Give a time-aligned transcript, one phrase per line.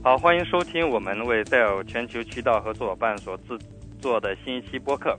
[0.00, 3.58] 好，欢迎收听我们为戴尔全球渠道合作伙伴所制
[4.00, 5.18] 作的新一期播客。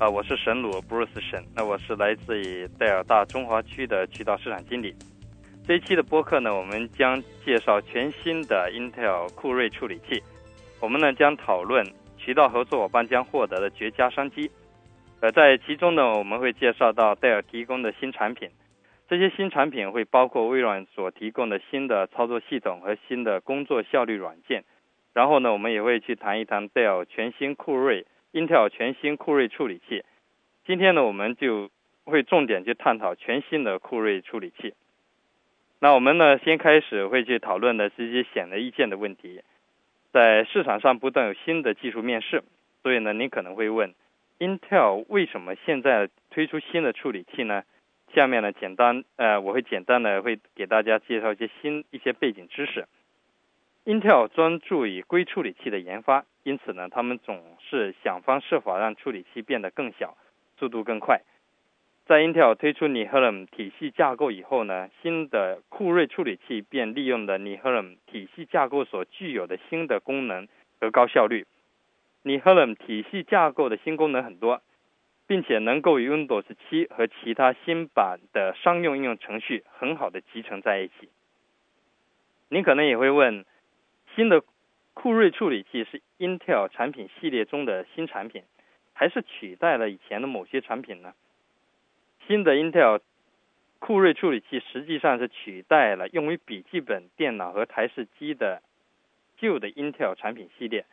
[0.00, 4.92] 啊，我是沈鲁 Bruce 沈，那我是来自于戴尔大中华区的渠道市场经理。
[5.64, 10.20] 这一期的播客呢，我们将介绍全新的 Intel 酷睿处理器。
[10.80, 11.86] 我们呢将讨论
[12.18, 14.50] 渠道合作伙伴将获得的绝佳商机。
[15.20, 18.50] 呃，在其中呢，我们会介绍到戴尔提供的新产品。
[19.10, 24.62] 这些新产品会包括微软所提供的新的操作系统和新的工作效率软件。
[25.12, 28.06] 然后呢，我们也会去谈一谈戴尔全新酷睿。
[28.32, 30.04] Intel 全新酷睿处理器，
[30.64, 31.70] 今天呢，我们就
[32.04, 34.74] 会重点去探讨全新的酷睿处理器。
[35.80, 39.42] 那我们呢，先开始会去讨论的是一些显而易见的问题。
[40.12, 42.44] 在市场上不断有新的技术面世，
[42.84, 43.92] 所以呢，您可能会问
[44.38, 47.64] ，Intel 为什么现在推出新的处理器呢？
[48.14, 52.86] 下面呢，简单呃，我会简单的会给大家介绍一些新一些背景知识。
[53.84, 60.16] Intel 专注于硅处理器的研发，因此呢，他们总是想方设法让处理器变得更小，
[60.58, 61.22] 速度更快。
[62.06, 70.48] 在 Intel 推出 Nehalem 体系架构以后呢，新的酷睿处理器便利用了 Nehalem 体系架构所具有的新的功能
[70.80, 71.46] 和高效率。
[72.24, 74.60] Nehalem 体系架构的新功能很多，
[75.30, 81.08] 并且能够与 Windows 7和其他新版的商用应用程序很好的集成在一起。
[82.48, 83.44] 您可能也会问。
[84.16, 84.42] 新的
[84.92, 88.42] 酷睿处理器是 Intel 产品系列中的新产品，
[88.92, 91.14] 还是取代了以前的某些产品呢？
[92.26, 92.98] 新的 Intel
[93.78, 98.62] 酷睿处理器实际上是取代了用于笔记本电脑和台式机的
[99.36, 100.86] 旧的 Intel 产品系列。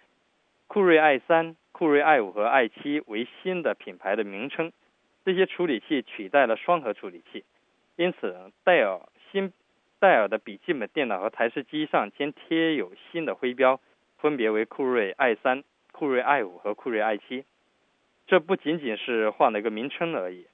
[0.67, 4.71] 酷睿 i3、酷睿 i5 和 i7 为新的品牌的名称，
[5.25, 7.43] 这些处理器取代了双核处理器，
[7.95, 9.01] 因此戴尔
[9.31, 9.51] 新。
[9.99, 13.79] 戴尔的笔记本电脑和台式机上将贴有新的徽标，
[14.19, 17.43] 分别为酷睿 i3、酷睿 i5 和酷睿 i7。
[18.27, 20.45] 这不仅仅是换了一个名称而已，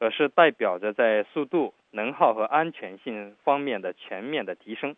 [0.00, 4.94] 而是代表着在速度、能耗和安全性方面的全面的提升。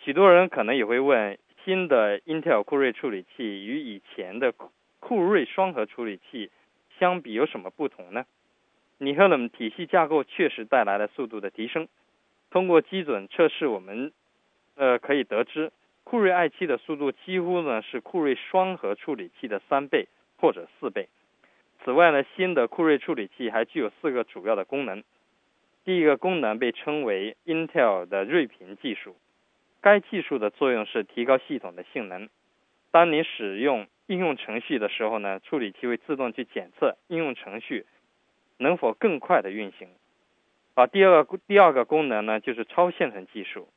[0.00, 4.52] 许多人可能也会问：新的 Intel 酷睿处理器与以前的
[5.00, 6.50] 酷睿双核处理器
[6.98, 8.24] 相比有什么不同呢？
[8.98, 11.88] 尼赫冷体系架构确实带来了速度的提升。
[12.50, 14.12] 通过基准测试，我们
[14.76, 15.72] 呃可以得知，
[16.04, 20.06] 酷睿 i7 的速度几乎呢是酷睿双核处理器的三倍
[20.36, 21.08] 或者四倍。
[21.84, 25.02] 此外呢，新的酷睿处理器还具有四个主要的功能。
[25.84, 29.16] 第一个功能被称为 Intel 的睿频技术，
[29.82, 32.30] 该技术的作用是提高系统的性能。
[32.90, 37.84] 当你使用应用程序的时候呢，处理器会自动去检测应用程序
[38.58, 39.88] 能否更快的运行。
[40.74, 43.68] 啊，第二个第二个功能呢，就是超线程技术。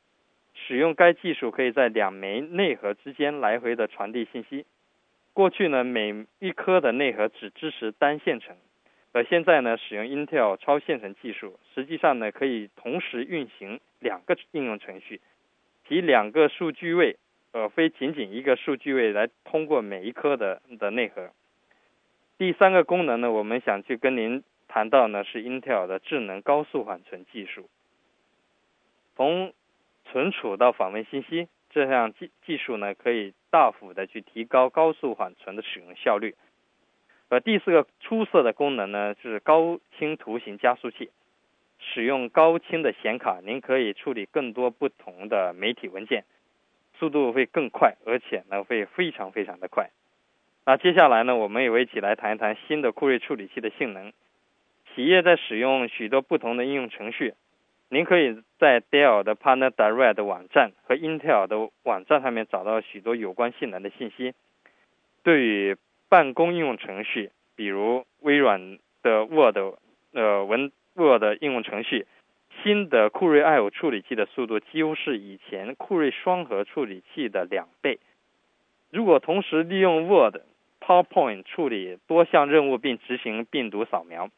[0.54, 4.66] 使用该技术可以在两枚内核之间来回的传递信息。
[5.34, 8.56] 过去呢，每一颗的内核只支持单线程，
[9.12, 15.20] 而现在呢，使用 Intel 超线程技术，实际上呢，可以同时运行两个应用程序，
[15.88, 17.18] 及两个数据位，
[17.52, 21.30] 而非仅仅一个数据位来通过每一颗的的内核。
[22.38, 24.44] 第三个功能呢，我们想去跟您。
[24.68, 27.70] 谈到呢是 Intel 的智能高速缓存技术，
[29.16, 29.54] 从
[30.04, 36.36] 存储到访问信息，这项技技术呢可以大幅的去提高高速缓存的使用效率。
[37.30, 41.10] 而第四个出色的功能呢是高清图形加速器，
[41.96, 46.26] 使用高清的显卡，您可以处理更多不同的媒体文件，
[47.00, 49.92] 速度会更快，而且呢会非常非常的快。
[50.66, 54.12] 那接下来呢，我们也会一起来谈一谈新的酷睿处理器的性能。
[54.94, 57.34] 企业在使用许多不同的应用程序，
[57.88, 64.34] 您可以在 Dell 的 Partner Direct 网站和 Intel 的网站上面找到许多有关性能的信息。
[65.24, 65.78] 对于
[66.10, 69.56] 办公应用程序，比如微软的 Word
[70.16, 72.08] 呃文 Word 应用程序，
[72.64, 78.00] 新的酷睿 i5 处理器的速度几乎是以前酷睿双核处理器的两倍。
[78.92, 80.38] 如果同时利用 Word、
[80.80, 84.30] PowerPoint 处理多项任务并执行病毒扫描。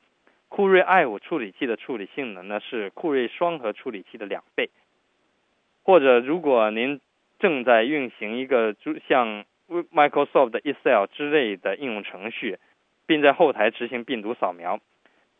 [0.49, 4.69] 酷睿 i5 处理器的处理性能呢是酷睿双核处理器的两倍，
[5.83, 7.01] 或者如果您
[7.37, 8.73] 正在运行一个
[9.09, 12.59] 像 Microsoft Excel 之类的应用程序，
[13.05, 14.79] 并在后台执行病毒扫描，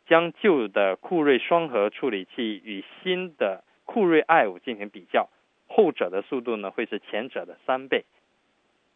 [0.08, 5.28] 将旧的酷睿双核处理器与新的酷睿 i5 进行比较，
[5.68, 8.04] 后者的速度呢会是前者的三倍。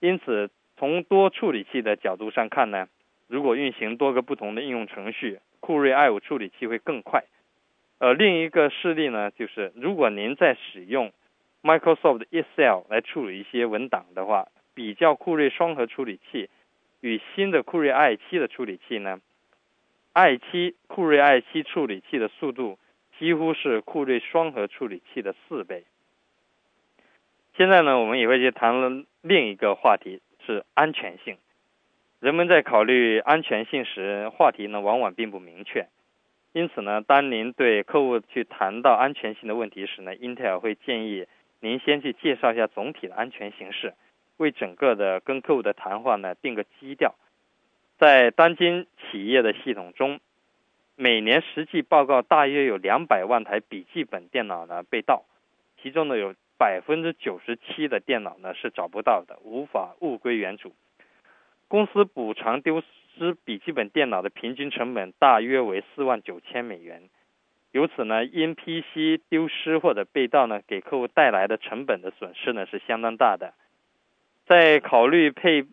[0.00, 2.88] 因此，从多处理器的角度上看呢，
[3.28, 7.24] 如果运行多个不同的应用程序，酷睿 i5 处理器会更快。
[7.98, 11.12] 呃，另一个事例呢，就是如果您在使用
[11.62, 16.48] Microsoft Excel 来处理一些文档的话，比较酷睿双核处理器
[17.00, 19.20] 与新的酷睿 i7 的处理器呢
[20.14, 22.78] ，i7 酷睿 i7 处理器的速度
[23.18, 25.84] 几乎是酷睿双核处理器的四倍。
[27.56, 31.36] 现在呢，我们也会去谈论另一个话题，是安全性。
[32.18, 35.88] 人们在考虑安全性时，话题呢往往并不明确。
[36.52, 41.26] 因此呢，当您对客户去谈到安全性的问题时呢，Intel 会建议
[41.60, 43.94] 您先去介绍一下总体的安全形势，
[44.36, 47.14] 为整个的跟客户的谈话呢定个基调。
[48.02, 50.18] 在当今企业的系统中，
[50.96, 55.22] 每年实际报告大约有两百万台笔记本电脑呢被盗，
[55.80, 56.34] 其中呢有。
[56.58, 60.72] 百分之九十七的电脑呢是找不到的，无法物归原主。
[61.66, 62.80] 公司补偿丢
[63.18, 67.10] 失笔记本电脑的平均成本大约为四万九千美元。
[67.72, 73.54] 由此呢，因 PC 丢失或者被盗呢，给客户带来的成本的损失呢是相当大的。
[74.46, 75.64] 在考虑配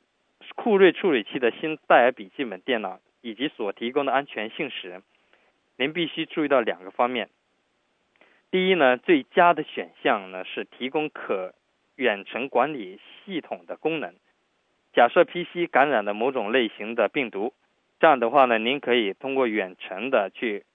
[0.62, 5.02] 酷睿处理器的新戴尔笔记本电脑以及所提供的安全性时，
[5.78, 7.30] 您必须注意到两个方面。
[8.52, 11.54] 第一呢，最佳的选项呢是提供可
[11.96, 14.14] 远程管理系统的功能。
[14.92, 17.54] 假设 PC 感染了某种类型的病毒，
[18.02, 20.66] 这样的话呢，您可以通过远程的去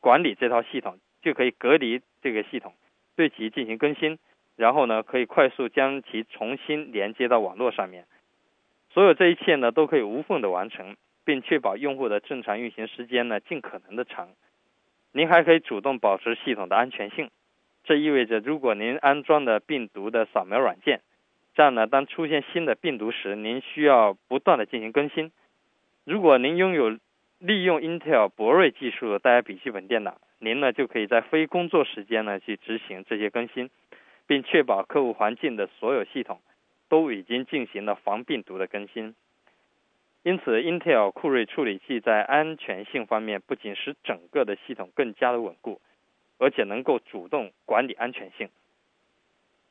[0.00, 2.74] 管理这套系统，就可以隔离这个系统，
[3.14, 4.18] 对其进行更新，
[4.56, 8.06] 然后呢，可以快速将其重新连接到网络上面。
[8.94, 10.94] 所有这一切呢，都可以无缝的完成，
[11.24, 14.28] 并确保用户的正常运行时间呢尽可能的长。
[15.10, 17.28] 您还可以主动保持系统的安全性，
[17.82, 21.00] 这意味着如果您安装的病毒的扫描软件，
[21.56, 25.32] 这样呢，当出现新的病毒时，您需要不断的进行更新。
[26.04, 26.96] 如果您拥有
[27.40, 33.70] 利用 Intel 博瑞技术的戴尔笔记本电脑，您呢就可以在非工作时间呢去执行这些更新，
[34.28, 36.40] 并确保客户环境的所有系统
[36.94, 39.16] 都已经进行了防病毒的更新。
[40.22, 45.80] 因此，Intel 酷睿处理器在安全性方面不仅使整个的系统更加的稳固，
[46.38, 48.48] 而且能够主动管理安全性。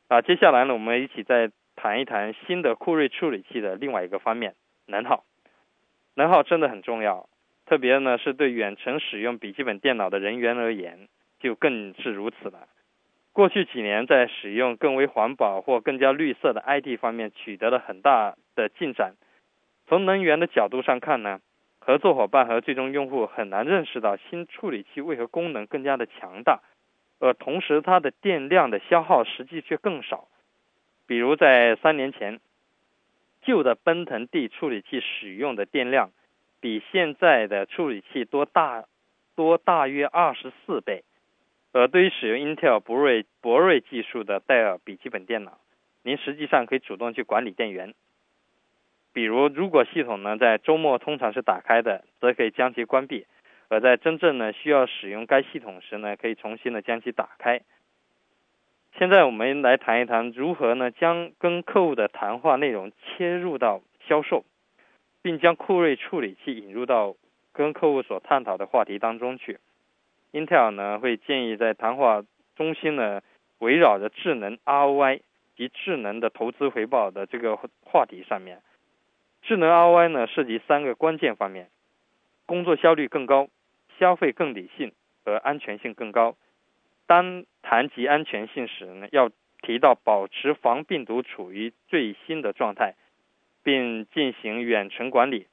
[0.10, 4.54] 啊，接下来呢，我们一起再谈一谈新的酷睿处理器的另外一个方面——
[4.86, 5.24] 能耗。
[6.16, 7.30] 能耗真的很重要，
[7.66, 11.08] 特别呢是对远程使用笔记本电脑的人员而言，
[11.40, 12.68] 就更是如此了。
[13.34, 19.16] 过去几年，在使用更为环保或更加绿色的 IT 方面取得了很大的进展。
[19.88, 21.42] 从能源的角度上看呢，
[21.80, 26.62] 合作伙伴和最终用户很难认识到新处理器为何功能更加的强大，
[27.20, 30.28] 而同时它的电量的消耗实际却更少。
[31.08, 32.40] 比如在三年前，
[33.42, 36.12] 旧的奔腾 D 处理器使用的电量
[36.62, 38.86] 比现在的处理器多大
[39.36, 41.04] 多大约二十四倍。
[41.74, 45.58] 而对于使用 Intel 博瑞博瑞技术的戴尔笔记本电脑，
[46.04, 47.96] 您实际上可以主动去管理电源。
[49.12, 53.26] 比如，如果系统呢在周末通常是打开的，则可以将其关闭；
[53.70, 57.62] 而在真正呢需要使用该系统时呢，可以重新的将其打开。
[58.98, 64.46] 现在我们来谈一谈如何呢将跟客户的谈话内容切入到销售，
[65.24, 67.16] 并将酷睿处理器引入到
[67.52, 69.58] 跟客户所探讨的话题当中去。
[70.34, 72.24] Intel 呢会建议在谈话
[72.56, 73.22] 中心呢
[73.60, 75.22] 围绕着智能 ROI
[75.56, 78.62] 及智能的投资回报的这个话题上面。
[79.44, 81.70] 智能 ROI 呢涉及三个关键方面：
[82.46, 83.48] 工作效率更高、
[84.00, 84.92] 消费更理性
[85.24, 86.36] 和安全性更高。
[87.06, 89.30] 当谈及安全性时呢，要
[89.62, 92.96] 提到保持防病毒处于最新的状态，
[93.64, 95.48] 并进行远程管理。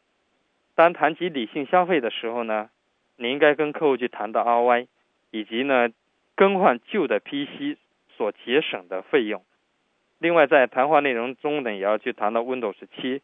[0.75, 2.71] 当谈及理性消费的时候呢，
[3.21, 4.87] 你应该跟客户去谈到 ROI，
[5.31, 5.91] 以及呢
[6.35, 7.77] 更换旧的 PC
[8.17, 9.45] 所节省的费用。
[10.19, 13.21] 另外，在谈话内容中呢，也要去谈到 Windows 7。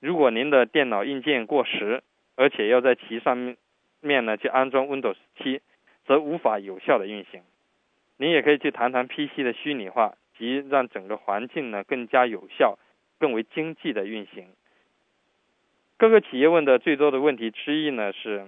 [0.00, 2.02] 如果您的电脑硬件过时，
[2.36, 3.56] 而且要在其上面
[4.02, 5.60] 面呢去安装 Windows 7，
[6.06, 7.40] 则无法有效的运行。
[8.18, 12.78] 您也可以去谈谈 PC 的虚拟化及让整个环境呢更加有效、
[13.18, 14.46] 更为经济的运行。
[15.96, 18.46] 各个企业问的最多的问题之一呢是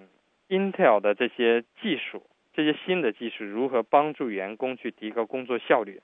[0.50, 6.02] ，Intel 的这些技术、这些新的技术如何帮助员工去提高工作效率？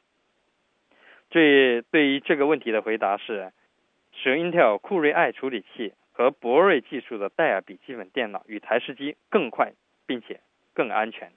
[1.28, 3.52] 最对于这个问题的回答是。
[4.18, 9.74] 使用 Intel 酷睿 i 处理器和博瑞技术的戴尔笔记本电脑与台式机更快，
[10.06, 10.40] 并且
[10.72, 11.32] 更安全。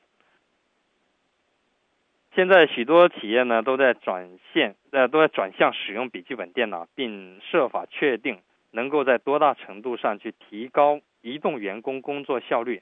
[2.33, 8.39] 现在许多企业呢都在转线，呃都在转向使用笔记本电脑，并设法确定
[8.71, 12.81] 能够在多大程度上去提高移动员工工作效率。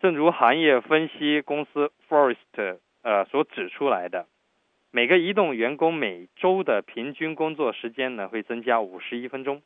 [0.00, 4.26] 正如行业分析公司 Forest 呃所指出来的。
[4.90, 9.60] 每个移动员工每周的平均工作时间呢会增加五十一分钟，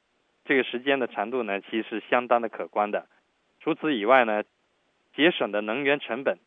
[0.45, 3.07] 这个时间的长度呢其实相当的可观的。
[3.61, 4.43] 除此以外呢，
[5.15, 6.39] 节省的能源成本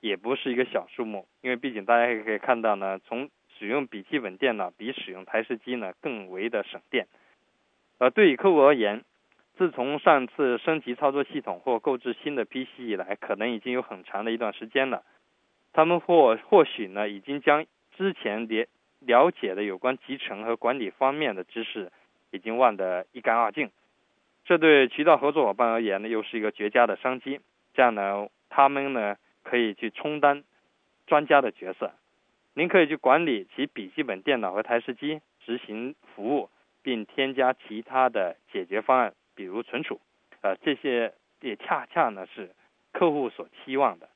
[0.00, 7.06] 也不是一个小数目，因为毕竟大家也可以看到呢，从使用笔记本电脑比使用台式机呢更为的省电。
[7.98, 9.04] 呃对于客户而言，
[9.56, 15.04] 自从上次升级操作系统或购置新的 PC 以来，可能已经有很长的一段时间了。
[15.72, 17.64] 他们或或许呢，已经将
[17.96, 18.66] 之前了
[19.00, 21.92] 了解的有关集成和管理方面的知识，
[22.32, 23.70] 已经忘得一干二净。
[24.44, 27.40] 这对渠道合作伙伴而言呢，又是一个绝佳的商机。
[27.74, 30.42] 这样呢，他们呢可以去充当
[31.06, 31.92] 专家的角色。
[32.54, 36.50] 您可以去管理其笔记本电脑和台式机，执行服务，
[36.82, 39.12] 并添加其他的解决方案。
[39.34, 40.00] 比如存储，
[40.42, 42.50] 呃，这些也恰恰呢是
[42.92, 44.08] 客户所期望的。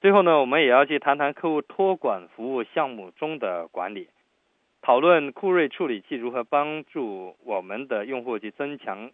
[0.00, 4.08] 最后呢，我们也要去谈谈客户托管服务项目中的管理，
[4.80, 9.10] 讨论酷睿处理器如何帮助我们的用户去增强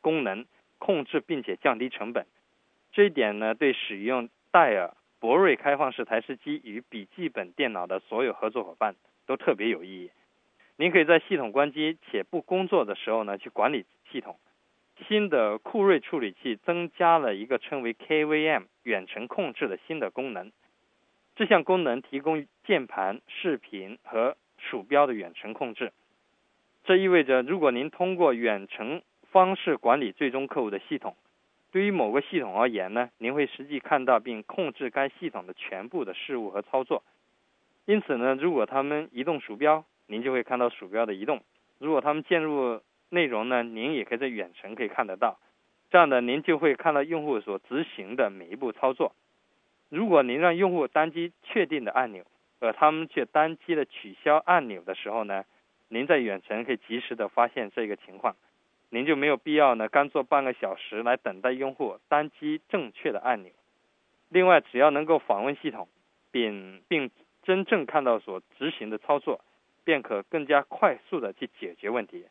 [0.00, 0.44] 功能、
[0.78, 2.26] 控制并且降低成本。
[2.90, 8.96] 这一点呢，对使用戴尔、博瑞开放式台式机与笔记本电脑的所有合作伙伴
[9.26, 10.10] 都特别有意义。
[10.80, 14.36] 您可以在系统关机且不工作的时候呢，去管理系统。
[15.08, 20.52] 新的酷睿处理器增加了一个称为 KVM 远程控制的新的功能。
[21.34, 25.92] 这项功能提供键盘、视频和鼠标的远程控制。
[26.84, 31.16] 这意味着，如果您通过远程方式管理最终客户的系统，
[31.72, 37.02] 对于某个系统而言呢，您会实际看到并控制该系统的全部的事物和操作。
[37.84, 41.40] 因此呢，如果他们移动鼠标，您就会看到鼠标的移动。
[41.78, 45.38] 如果他们进入内容呢，您也可以在远程可以看得到。
[45.90, 49.14] 这样的，您就会看到用户所执行的每一步操作。
[49.88, 52.24] 如果您让用户单击确定的按钮，
[52.60, 55.44] 而他们却单击了取消按钮的时候呢，
[55.88, 58.34] 您在远程可以及时的发现这个情况。
[58.90, 63.52] 您就没有必要呢，干坐半个小时来等待用户单击正确的按钮。
[64.30, 65.88] 另外，只要能够访问系统，
[66.30, 67.10] 并并
[67.42, 69.40] 真正看到所执行的操作。
[69.88, 72.26] 便可更加快速的去解决问题。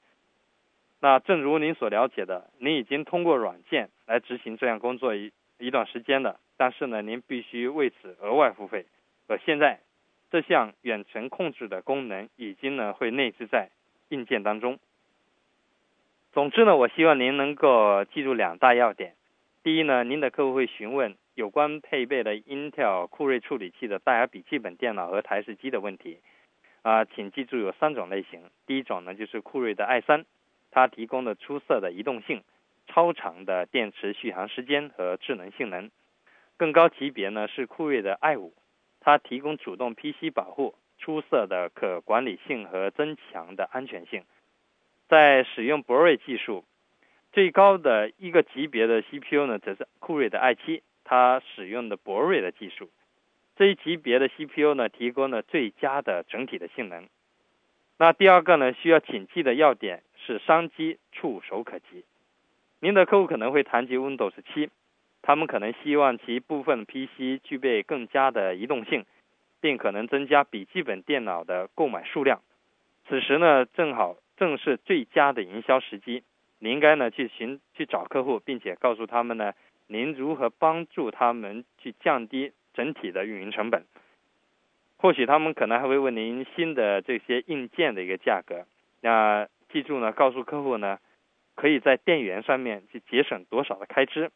[1.00, 8.86] 那正如您所了解的，您已经通过软件来执行这项工作一一段时间了，但是呢，您必须为此额外付费。
[9.28, 9.80] 而现在，
[10.30, 13.70] 这项远程控制的功能已经呢会内置在
[14.10, 14.78] 硬件当中。
[16.34, 19.16] 总之呢，我希望您能够记住两大要点：
[19.64, 26.20] 第一呢，您的客户会询问有关配备的 Intel 酷睿处理器的戴尔笔记本电脑和台式机的问题。
[26.81, 28.50] 啊，请记住有三种类型。
[28.65, 30.25] 第一种呢，就是酷睿的 i 三，
[30.72, 32.43] 它提供的出色的移动性、
[32.88, 35.91] 超长的电池续航时间和智能性能。
[36.55, 38.53] 更高级别呢是酷睿的 i 五，
[39.00, 44.24] 它提供主动 PC 保护、出色的可管理性和增强的安全性。
[45.07, 46.65] 在使用博瑞技术，
[47.31, 52.89] 最高的一个级别的 CPU 呢，则是酷睿的 i 七，它使用的博瑞的技术。
[53.58, 57.08] 这一级别的 CPU 呢，提供了最佳的整体的性能。
[57.98, 62.06] 那第二个呢，需要谨记的要点是商机触手可及。
[62.80, 64.70] 您的客户可能会谈及 Windows 7，
[65.24, 69.04] 他们可能希望其部分 PC 具备更加的移动性，
[69.60, 72.42] 并可能增加笔记本电脑的购买数量。
[73.10, 76.22] 此时呢，正好正是最佳的营销时机。
[76.60, 79.54] 您应该呢去寻去找客户，并且告诉他们呢，
[79.88, 82.52] 您如何帮助他们去降低。
[82.77, 83.86] 整体的运营成本，
[84.98, 88.67] 或许他们可能还会问您新的这些硬件的一个价格。
[89.01, 91.00] 那记住呢，告诉客户呢，
[91.55, 94.29] 可以在电源上面去节省多少的开支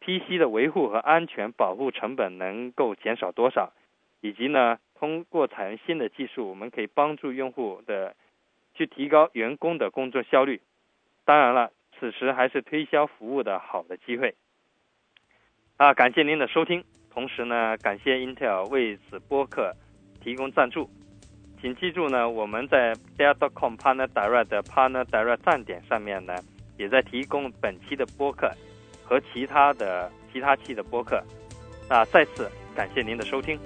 [0.00, 3.72] ，PC 的维护和安全保护成本能够减少多少，
[4.20, 8.16] 以及呢，通过采用新的技术，我们可以帮助用户的
[8.74, 10.60] 去提高员工的工作效率。
[11.24, 14.34] 当然了，此时还是推销服务的好的机会。
[15.76, 16.84] 啊，感谢您的收听。
[17.20, 19.76] 同时呢，感谢 Intel 为此播客
[20.24, 20.88] 提供赞助。
[21.60, 26.34] 请记住呢，我们在 Dell.com Partner Direct Partner Direct 站点上面呢，
[26.78, 28.50] 也在提供本期的播客
[29.04, 31.22] 和其他的其他期的播客。
[31.90, 33.60] 那再次感谢您的收听。